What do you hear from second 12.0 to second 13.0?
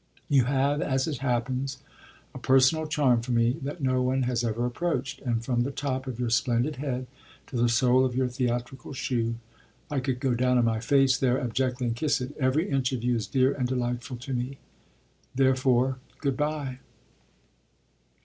it!) every inch